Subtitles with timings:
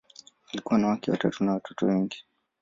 [0.53, 2.23] Alikuwa na wake watatu na watoto wengi.